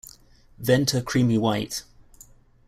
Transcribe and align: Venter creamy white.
Venter 0.57 0.99
creamy 0.99 1.37
white. 1.37 1.83